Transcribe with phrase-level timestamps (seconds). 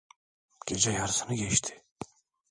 [0.67, 1.83] Gece yarısını geçti.